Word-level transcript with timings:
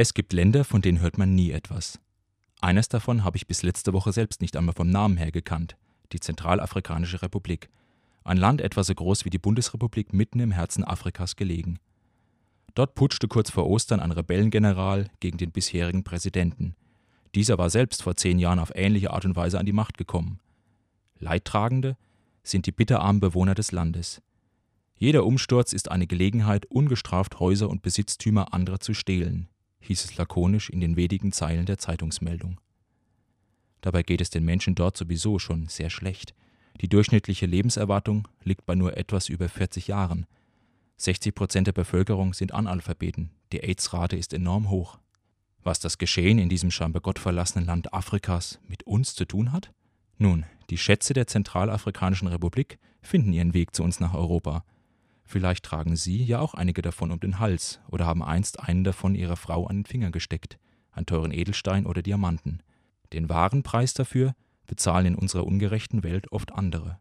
Es 0.00 0.14
gibt 0.14 0.32
Länder, 0.32 0.62
von 0.62 0.80
denen 0.80 1.00
hört 1.00 1.18
man 1.18 1.34
nie 1.34 1.50
etwas. 1.50 1.98
Eines 2.60 2.88
davon 2.88 3.24
habe 3.24 3.36
ich 3.36 3.48
bis 3.48 3.64
letzte 3.64 3.92
Woche 3.92 4.12
selbst 4.12 4.40
nicht 4.40 4.56
einmal 4.56 4.76
vom 4.76 4.88
Namen 4.88 5.16
her 5.16 5.32
gekannt, 5.32 5.76
die 6.12 6.20
Zentralafrikanische 6.20 7.20
Republik. 7.20 7.68
Ein 8.22 8.36
Land 8.36 8.60
etwa 8.60 8.84
so 8.84 8.94
groß 8.94 9.24
wie 9.24 9.30
die 9.30 9.40
Bundesrepublik 9.40 10.12
mitten 10.12 10.38
im 10.38 10.52
Herzen 10.52 10.84
Afrikas 10.84 11.34
gelegen. 11.34 11.80
Dort 12.76 12.94
putschte 12.94 13.26
kurz 13.26 13.50
vor 13.50 13.66
Ostern 13.66 13.98
ein 13.98 14.12
Rebellengeneral 14.12 15.10
gegen 15.18 15.36
den 15.36 15.50
bisherigen 15.50 16.04
Präsidenten. 16.04 16.76
Dieser 17.34 17.58
war 17.58 17.68
selbst 17.68 18.04
vor 18.04 18.14
zehn 18.14 18.38
Jahren 18.38 18.60
auf 18.60 18.70
ähnliche 18.76 19.12
Art 19.12 19.24
und 19.24 19.34
Weise 19.34 19.58
an 19.58 19.66
die 19.66 19.72
Macht 19.72 19.98
gekommen. 19.98 20.38
Leidtragende 21.18 21.96
sind 22.44 22.66
die 22.66 22.72
bitterarmen 22.72 23.18
Bewohner 23.18 23.56
des 23.56 23.72
Landes. 23.72 24.22
Jeder 24.94 25.26
Umsturz 25.26 25.72
ist 25.72 25.90
eine 25.90 26.06
Gelegenheit, 26.06 26.66
ungestraft 26.66 27.40
Häuser 27.40 27.68
und 27.68 27.82
Besitztümer 27.82 28.54
anderer 28.54 28.78
zu 28.78 28.94
stehlen, 28.94 29.48
hieß 29.80 30.04
es 30.04 30.16
lakonisch 30.16 30.70
in 30.70 30.80
den 30.80 30.96
wenigen 30.96 31.32
Zeilen 31.32 31.66
der 31.66 31.78
Zeitungsmeldung. 31.78 32.60
Dabei 33.80 34.02
geht 34.02 34.20
es 34.20 34.30
den 34.30 34.44
Menschen 34.44 34.74
dort 34.74 34.96
sowieso 34.96 35.38
schon 35.38 35.68
sehr 35.68 35.90
schlecht. 35.90 36.34
Die 36.80 36.88
durchschnittliche 36.88 37.46
Lebenserwartung 37.46 38.28
liegt 38.44 38.66
bei 38.66 38.74
nur 38.74 38.96
etwas 38.96 39.28
über 39.28 39.48
40 39.48 39.88
Jahren. 39.88 40.26
60 40.96 41.34
Prozent 41.34 41.66
der 41.66 41.72
Bevölkerung 41.72 42.34
sind 42.34 42.52
Analphabeten. 42.52 43.30
Die 43.52 43.62
AIDS-Rate 43.62 44.16
ist 44.16 44.32
enorm 44.32 44.68
hoch. 44.68 44.98
Was 45.62 45.80
das 45.80 45.98
Geschehen 45.98 46.38
in 46.38 46.48
diesem 46.48 46.70
scheinbar 46.70 47.02
gottverlassenen 47.02 47.66
Land 47.66 47.92
Afrikas 47.92 48.58
mit 48.66 48.84
uns 48.84 49.14
zu 49.14 49.24
tun 49.24 49.52
hat? 49.52 49.72
Nun, 50.18 50.44
die 50.70 50.78
Schätze 50.78 51.14
der 51.14 51.26
Zentralafrikanischen 51.26 52.28
Republik 52.28 52.78
finden 53.00 53.32
ihren 53.32 53.54
Weg 53.54 53.74
zu 53.74 53.82
uns 53.82 54.00
nach 54.00 54.14
Europa. 54.14 54.64
Vielleicht 55.30 55.66
tragen 55.66 55.94
Sie 55.94 56.24
ja 56.24 56.40
auch 56.40 56.54
einige 56.54 56.80
davon 56.80 57.10
um 57.10 57.20
den 57.20 57.38
Hals 57.38 57.80
oder 57.90 58.06
haben 58.06 58.22
einst 58.22 58.60
einen 58.60 58.82
davon 58.82 59.14
Ihrer 59.14 59.36
Frau 59.36 59.66
an 59.66 59.80
den 59.80 59.84
Finger 59.84 60.10
gesteckt, 60.10 60.58
einen 60.90 61.04
teuren 61.04 61.32
Edelstein 61.32 61.84
oder 61.84 62.00
Diamanten. 62.00 62.62
Den 63.12 63.28
wahren 63.28 63.62
Preis 63.62 63.92
dafür 63.92 64.34
bezahlen 64.66 65.04
in 65.04 65.14
unserer 65.16 65.46
ungerechten 65.46 66.02
Welt 66.02 66.32
oft 66.32 66.54
andere. 66.54 66.98